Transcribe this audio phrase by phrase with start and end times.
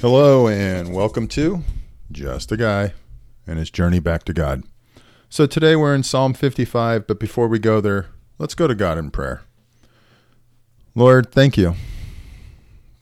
[0.00, 1.62] Hello, and welcome to
[2.10, 2.94] Just a Guy
[3.46, 4.62] and His Journey Back to God.
[5.28, 8.06] So today we're in Psalm 55, but before we go there,
[8.38, 9.42] let's go to God in prayer.
[10.94, 11.74] Lord, thank you.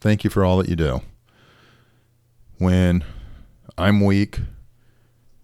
[0.01, 1.03] Thank you for all that you do.
[2.59, 3.05] When
[3.79, 4.41] I'm weak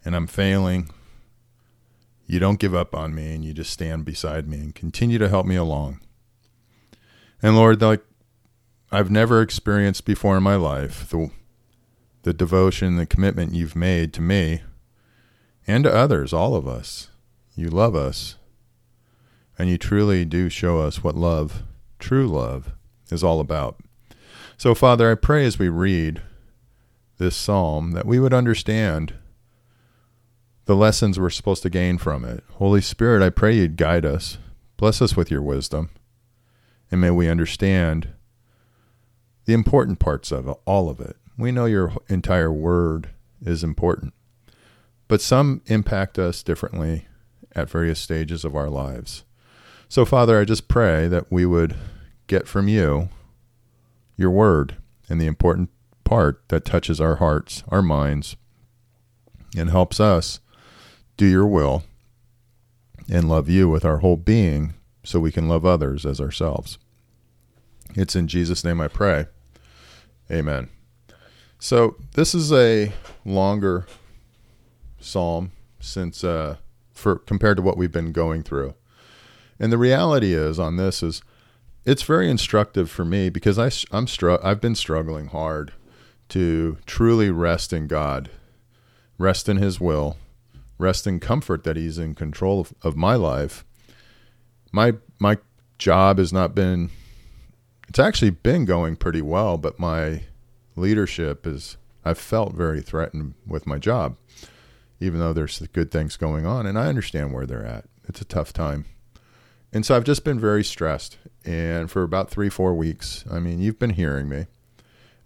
[0.05, 0.91] and I'm failing,
[2.27, 5.29] you don't give up on me and you just stand beside me and continue to
[5.29, 6.01] help me along.
[7.43, 8.03] And Lord, like
[8.91, 11.31] I've never experienced before in my life, the
[12.23, 14.63] the devotion, the commitment you've made to me
[15.67, 17.09] and to others, all of us.
[17.55, 18.37] You love us.
[19.59, 21.63] And you truly do show us what love,
[21.99, 22.73] true love,
[23.11, 23.81] is all about.
[24.57, 26.23] So, Father, I pray as we read
[27.19, 29.15] this psalm that we would understand
[30.67, 32.45] the lessons we're supposed to gain from it.
[32.53, 34.39] Holy Spirit, I pray you'd guide us.
[34.77, 35.91] Bless us with your wisdom.
[36.91, 38.09] And may we understand
[39.45, 41.17] the important parts of all of it.
[41.37, 44.13] We know your entire word is important,
[45.07, 47.07] but some impact us differently
[47.53, 49.25] at various stages of our lives.
[49.89, 51.77] So, Father, I just pray that we would
[52.27, 53.09] get from you
[54.17, 54.77] your word
[55.09, 55.71] and the important
[56.05, 58.37] part that touches our hearts, our minds,
[59.57, 60.41] and helps us
[61.17, 61.85] do your will,
[63.11, 64.75] and love you with our whole being
[65.09, 66.77] so we can love others as ourselves.
[67.95, 69.25] It's in Jesus' name I pray.
[70.31, 70.69] Amen.
[71.59, 72.93] So, this is a
[73.25, 73.87] longer
[75.01, 76.57] psalm since uh,
[76.93, 78.75] for compared to what we've been going through.
[79.59, 81.23] And the reality is on this is
[81.87, 85.73] it's very instructive for me because I, I'm str- I've been struggling hard
[86.29, 88.29] to truly rest in God,
[89.17, 90.19] rest in His will,
[90.77, 93.65] rest in comfort that He's in control of, of my life.
[94.73, 95.39] My my
[95.79, 96.91] job has not been.
[97.89, 100.23] It's actually been going pretty well, but my
[100.77, 101.77] leadership is.
[102.05, 104.17] I've felt very threatened with my job,
[104.99, 107.85] even though there's good things going on, and I understand where they're at.
[108.09, 108.87] It's a tough time,
[109.73, 111.19] and so I've just been very stressed.
[111.45, 114.47] And for about three, four weeks, I mean, you've been hearing me,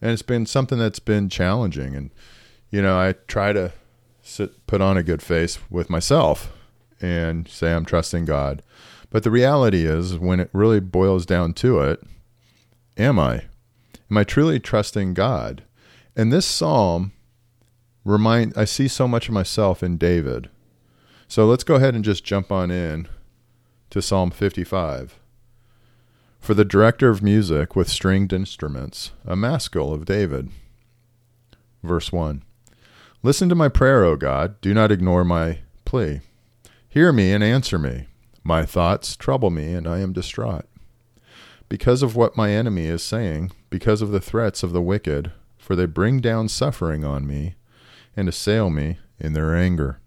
[0.00, 1.94] and it's been something that's been challenging.
[1.94, 2.10] And
[2.70, 3.72] you know, I try to
[4.22, 6.50] sit, put on a good face with myself
[7.00, 8.62] and say I'm trusting God.
[9.12, 12.02] But the reality is, when it really boils down to it,
[12.96, 13.44] am I?
[14.10, 15.64] Am I truly trusting God?
[16.16, 17.12] And this psalm
[18.06, 20.48] remind I see so much of myself in David.
[21.28, 23.06] So let's go ahead and just jump on in
[23.90, 25.18] to Psalm 55.
[26.40, 30.48] For the director of music with stringed instruments, a maskil of David.
[31.82, 32.42] Verse 1.
[33.22, 34.58] Listen to my prayer, O God.
[34.62, 36.22] Do not ignore my plea.
[36.88, 38.06] Hear me and answer me.
[38.44, 40.66] My thoughts trouble me, and I am distraught.
[41.68, 45.76] Because of what my enemy is saying, because of the threats of the wicked, for
[45.76, 47.54] they bring down suffering on me
[48.16, 50.00] and assail me in their anger.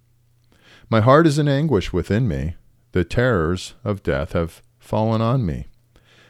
[0.90, 2.56] My heart is in anguish within me.
[2.92, 5.68] The terrors of death have fallen on me.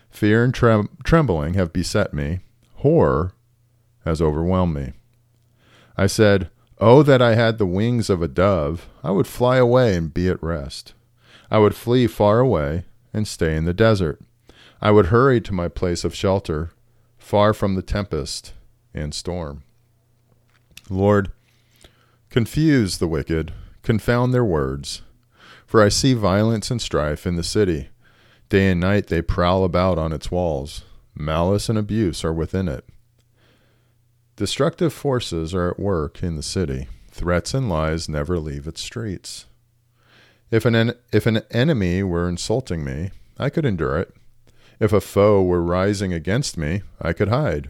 [0.10, 2.40] Fear and trem- trembling have beset me.
[2.76, 3.34] Horror
[4.06, 4.94] has overwhelmed me.
[5.98, 8.88] I said, Oh, that I had the wings of a dove!
[9.04, 10.94] I would fly away and be at rest.
[11.50, 14.22] I would flee far away and stay in the desert.
[14.82, 16.72] I would hurry to my place of shelter,
[17.18, 18.54] far from the tempest
[18.94, 19.64] and storm.
[20.90, 21.32] Lord,
[22.30, 25.02] confuse the wicked, confound their words.
[25.66, 27.90] For I see violence and strife in the city.
[28.50, 30.84] Day and night they prowl about on its walls.
[31.16, 32.86] Malice and abuse are within it.
[34.36, 36.88] Destructive forces are at work in the city.
[37.10, 39.46] Threats and lies never leave its streets.
[40.52, 44.16] If an, en- if an enemy were insulting me, I could endure it.
[44.80, 47.70] If a foe were rising against me, I could hide.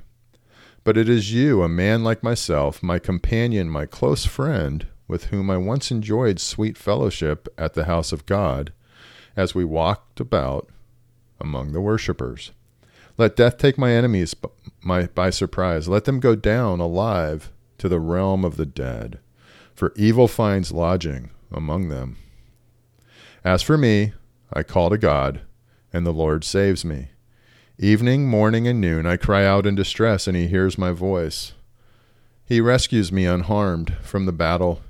[0.84, 5.50] But it is you, a man like myself, my companion, my close friend, with whom
[5.50, 8.72] I once enjoyed sweet fellowship at the house of God,
[9.36, 10.70] as we walked about
[11.40, 12.52] among the worshippers.
[13.18, 15.88] Let death take my enemies by, by surprise.
[15.88, 19.20] Let them go down alive to the realm of the dead,
[19.74, 22.18] for evil finds lodging among them.
[23.46, 24.14] As for me,
[24.52, 25.42] I call to God,
[25.94, 27.10] and the Lord saves me.
[27.78, 31.54] Evening, morning, and noon I cry out in distress, and he hears my voice.
[32.44, 34.82] He rescues me unharmed from the battle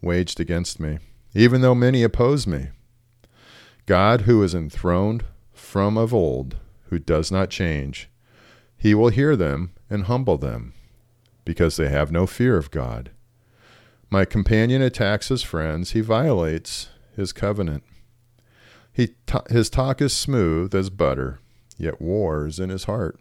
[0.00, 1.00] waged against me,
[1.34, 2.68] even though many oppose me.
[3.84, 6.56] God, who is enthroned from of old,
[6.88, 8.08] who does not change.
[8.78, 10.72] He will hear them and humble them,
[11.44, 13.10] because they have no fear of God.
[14.08, 16.88] My companion attacks his friends, he violates
[17.20, 17.84] his covenant.
[18.92, 19.14] He
[19.48, 21.38] his talk is smooth as butter,
[21.78, 23.20] yet war is in his heart.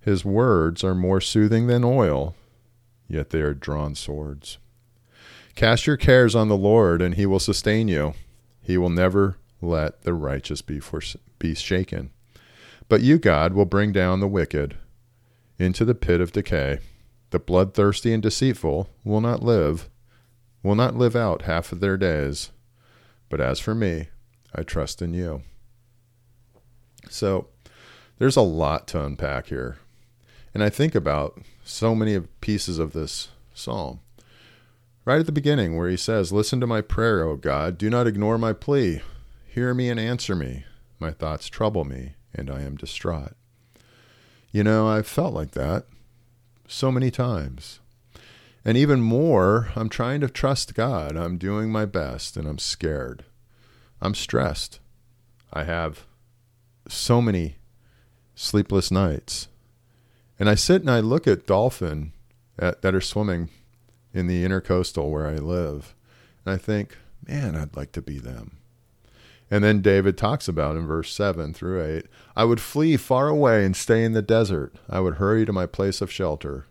[0.00, 2.34] His words are more soothing than oil,
[3.08, 4.58] yet they are drawn swords.
[5.54, 8.14] Cast your cares on the Lord, and he will sustain you.
[8.62, 10.80] He will never let the righteous be,
[11.38, 12.10] be shaken.
[12.88, 14.76] But you, God, will bring down the wicked
[15.58, 16.78] into the pit of decay.
[17.30, 19.88] The bloodthirsty and deceitful will not live,
[20.62, 22.50] will not live out half of their days.
[23.28, 24.08] But as for me,
[24.54, 25.42] I trust in you.
[27.10, 27.48] So
[28.18, 29.78] there's a lot to unpack here.
[30.54, 34.00] And I think about so many pieces of this psalm.
[35.04, 37.78] Right at the beginning, where he says, Listen to my prayer, O God.
[37.78, 39.02] Do not ignore my plea.
[39.46, 40.64] Hear me and answer me.
[40.98, 43.34] My thoughts trouble me, and I am distraught.
[44.50, 45.86] You know, I've felt like that
[46.66, 47.80] so many times.
[48.66, 51.16] And even more, I'm trying to trust God.
[51.16, 53.24] I'm doing my best, and I'm scared.
[54.02, 54.80] I'm stressed.
[55.52, 56.04] I have
[56.88, 57.58] so many
[58.34, 59.46] sleepless nights.
[60.36, 62.12] And I sit and I look at dolphin
[62.58, 63.50] at, that are swimming
[64.12, 65.94] in the intercoastal where I live.
[66.44, 68.56] And I think, man, I'd like to be them.
[69.48, 73.64] And then David talks about in verse 7 through 8 I would flee far away
[73.64, 74.74] and stay in the desert.
[74.90, 76.66] I would hurry to my place of shelter,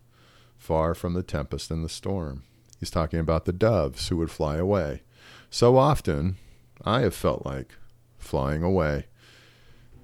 [0.66, 2.44] far from the tempest and the storm.
[2.80, 5.04] He's talking about the doves who would fly away.
[5.52, 6.38] So often,
[6.84, 7.76] I have felt like
[8.18, 9.06] flying away.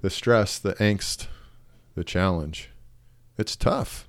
[0.02, 1.26] The stress, the angst,
[1.96, 2.70] the challenge.
[3.40, 4.08] It's tough.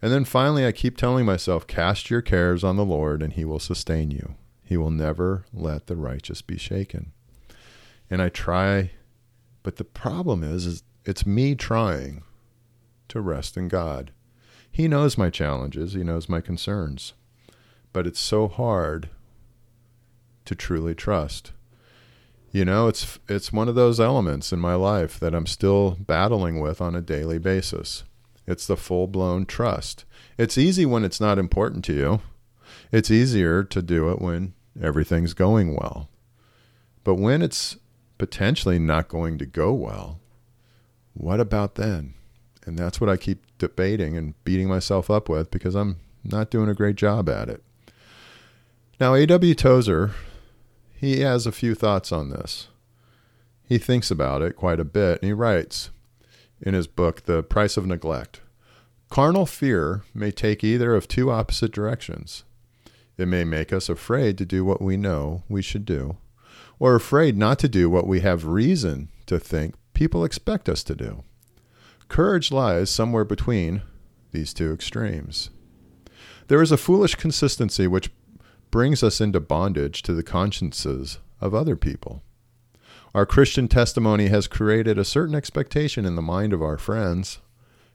[0.00, 3.44] And then finally, I keep telling myself, cast your cares on the Lord, and he
[3.44, 4.36] will sustain you.
[4.64, 7.12] He will never let the righteous be shaken.
[8.08, 8.92] And I try,
[9.64, 12.22] but the problem is, is it's me trying
[13.08, 14.12] to rest in God.
[14.72, 17.12] He knows my challenges, he knows my concerns.
[17.92, 19.10] But it's so hard
[20.46, 21.52] to truly trust.
[22.50, 26.58] You know, it's it's one of those elements in my life that I'm still battling
[26.58, 28.04] with on a daily basis.
[28.46, 30.04] It's the full-blown trust.
[30.36, 32.20] It's easy when it's not important to you.
[32.90, 36.08] It's easier to do it when everything's going well.
[37.04, 37.76] But when it's
[38.18, 40.18] potentially not going to go well,
[41.14, 42.14] what about then?
[42.64, 46.68] And that's what I keep debating and beating myself up with because I'm not doing
[46.68, 47.62] a great job at it.
[49.00, 49.54] Now, A.W.
[49.54, 50.12] Tozer
[51.02, 52.68] he has a few thoughts on this.
[53.64, 55.90] He thinks about it quite a bit, and he writes
[56.60, 58.40] in his book, The Price of Neglect
[59.10, 62.44] Carnal fear may take either of two opposite directions.
[63.18, 66.18] It may make us afraid to do what we know we should do,
[66.78, 70.94] or afraid not to do what we have reason to think people expect us to
[70.94, 71.24] do.
[72.12, 73.80] Courage lies somewhere between
[74.32, 75.48] these two extremes.
[76.48, 78.10] There is a foolish consistency which
[78.70, 82.22] brings us into bondage to the consciences of other people.
[83.14, 87.38] Our Christian testimony has created a certain expectation in the mind of our friends,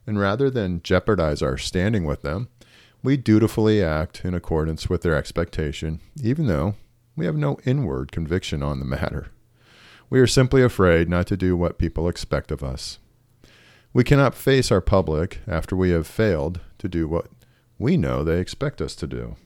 [0.07, 2.47] and rather than jeopardize our standing with them,
[3.03, 6.73] we dutifully act in accordance with their expectation, even though
[7.15, 9.27] we have no inward conviction on the matter.
[10.09, 12.97] We are simply afraid not to do what people expect of us.
[13.97, 17.29] We cannot face our public after we have failed to do what
[17.79, 19.37] we know they expect us to do.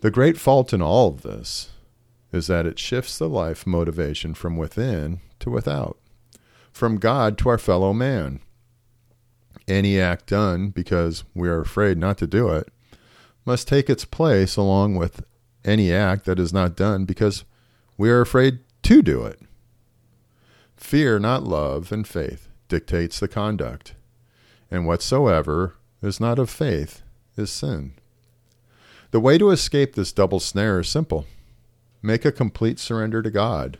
[0.00, 1.72] The great fault in all of this
[2.32, 5.98] is that it shifts the life motivation from within to without,
[6.72, 8.40] from God to our fellow man.
[9.68, 12.72] Any act done because we are afraid not to do it
[13.44, 15.22] must take its place along with
[15.66, 17.44] any act that is not done because
[17.98, 19.38] we are afraid to do it.
[20.76, 23.94] Fear, not love and faith, dictates the conduct,
[24.70, 27.02] and whatsoever is not of faith
[27.36, 27.94] is sin.
[29.10, 31.26] The way to escape this double snare is simple
[32.02, 33.78] make a complete surrender to God.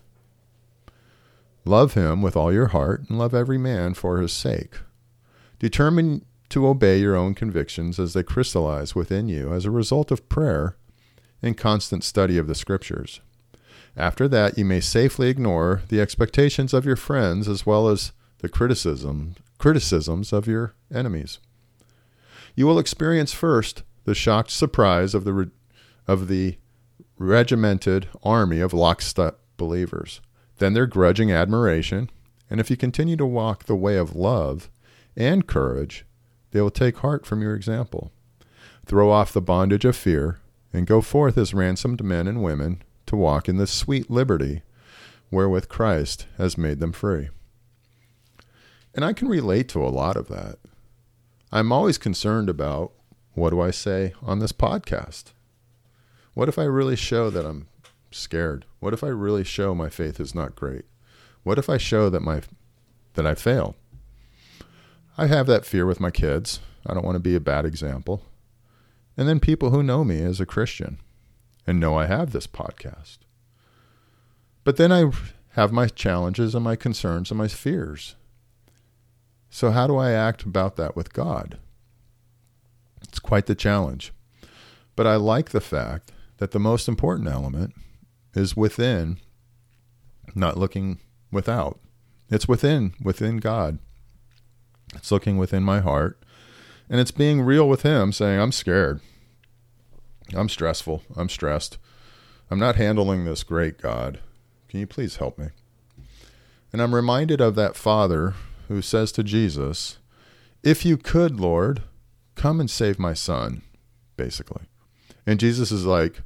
[1.65, 4.77] Love Him with all your heart and love every man for His sake.
[5.59, 10.29] Determine to obey your own convictions as they crystallize within you as a result of
[10.29, 10.77] prayer
[11.43, 13.21] and constant study of the Scriptures.
[13.97, 18.49] After that, you may safely ignore the expectations of your friends as well as the
[18.49, 21.39] criticism, criticisms of your enemies.
[22.55, 25.51] You will experience first the shocked surprise of the re-
[26.07, 26.59] of the
[27.19, 30.21] regimented army of lockstep believers,
[30.59, 32.11] then their grudging admiration,
[32.51, 34.71] and if you continue to walk the way of love
[35.17, 36.05] and courage,
[36.51, 38.13] they will take heart from your example.
[38.85, 40.39] Throw off the bondage of fear
[40.73, 44.63] and go forth as ransomed men and women to walk in the sweet liberty
[45.31, 47.29] wherewith Christ has made them free.
[48.95, 50.59] And I can relate to a lot of that.
[51.53, 52.93] I'm always concerned about
[53.35, 55.33] what do I say on this podcast?
[56.35, 57.69] What if I really show that I'm
[58.11, 58.65] scared?
[58.81, 60.85] What if I really show my faith is not great?
[61.43, 62.43] What if I show that my
[63.15, 63.77] that I fail?
[65.19, 66.61] I have that fear with my kids.
[66.87, 68.23] I don't want to be a bad example.
[69.17, 70.99] And then people who know me as a Christian
[71.67, 73.19] and know I have this podcast.
[74.65, 75.11] But then I
[75.51, 78.15] have my challenges and my concerns and my fears.
[79.49, 81.59] So, how do I act about that with God?
[83.03, 84.13] It's quite the challenge.
[84.97, 87.75] But I like the fact that the most important element
[88.35, 89.19] is within,
[90.35, 90.99] not looking
[91.31, 91.79] without.
[92.29, 93.79] It's within, within God.
[94.95, 96.23] It's looking within my heart.
[96.89, 99.01] And it's being real with Him, saying, I'm scared.
[100.35, 101.03] I'm stressful.
[101.17, 101.79] I'm stressed.
[102.51, 104.21] I'm not handling this great, God.
[104.69, 105.49] Can you please help me?
[106.73, 108.35] And I'm reminded of that father
[108.69, 109.99] who says to Jesus,
[110.63, 111.83] If you could, Lord,
[112.35, 113.63] come and save my son,
[114.17, 114.65] basically.
[115.27, 116.23] And Jesus is like,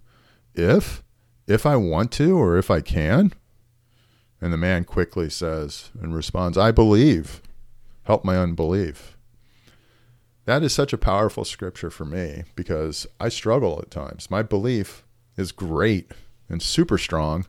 [0.55, 1.03] If?
[1.47, 3.33] If I want to or if I can?
[4.41, 7.43] And the man quickly says and responds, I believe.
[8.05, 9.17] Help my unbelief.
[10.47, 14.31] That is such a powerful scripture for me because I struggle at times.
[14.31, 15.05] My belief
[15.37, 16.13] is great
[16.49, 17.47] and super strong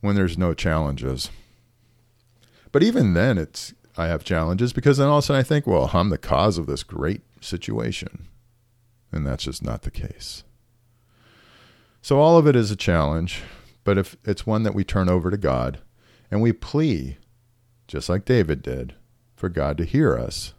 [0.00, 1.30] when there's no challenges.
[2.72, 5.66] But even then it's I have challenges because then all of a sudden I think,
[5.66, 8.26] well, I'm the cause of this great situation.
[9.12, 10.42] And that's just not the case.
[12.02, 13.42] So all of it is a challenge,
[13.84, 15.78] but if it's one that we turn over to God
[16.30, 17.18] and we plea,
[17.86, 18.94] just like David did,
[19.36, 20.54] for God to hear us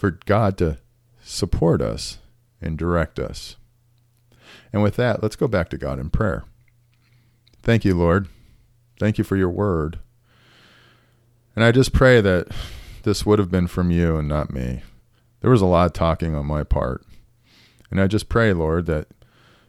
[0.00, 0.78] for God to
[1.22, 2.20] support us
[2.58, 3.56] and direct us.
[4.72, 6.44] And with that, let's go back to God in prayer.
[7.60, 8.26] Thank you, Lord.
[8.98, 9.98] Thank you for your word.
[11.54, 12.48] And I just pray that
[13.02, 14.80] this would have been from you and not me.
[15.42, 17.04] There was a lot of talking on my part.
[17.90, 19.08] And I just pray, Lord, that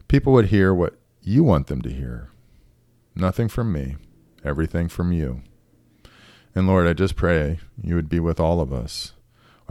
[0.07, 2.29] people would hear what you want them to hear.
[3.17, 3.97] Nothing from me,
[4.45, 5.41] everything from you.
[6.55, 9.11] And Lord, I just pray you would be with all of us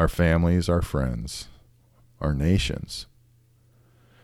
[0.00, 1.48] our families, our friends,
[2.22, 3.04] our nations.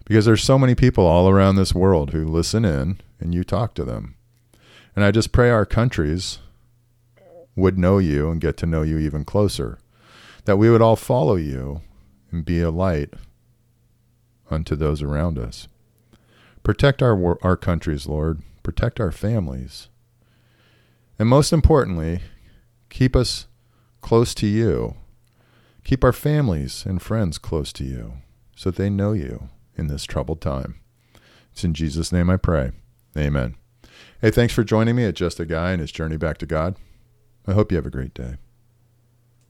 [0.06, 3.75] Because there's so many people all around this world who listen in and you talk
[3.75, 4.14] to them.
[4.95, 6.38] And I just pray our countries
[7.54, 9.78] would know you and get to know you even closer.
[10.47, 11.83] That we would all follow you
[12.30, 13.12] and be a light
[14.50, 15.68] unto those around us.
[16.62, 18.40] Protect our our countries, Lord.
[18.62, 19.88] Protect our families.
[21.18, 22.23] And most importantly,
[22.88, 23.47] keep us
[24.00, 24.95] close to you
[25.87, 28.14] Keep our families and friends close to you
[28.57, 30.81] so that they know you in this troubled time.
[31.52, 32.73] It's in Jesus' name I pray.
[33.16, 33.55] Amen.
[34.21, 36.75] Hey, thanks for joining me at Just a Guy and his journey back to God.
[37.47, 38.35] I hope you have a great day.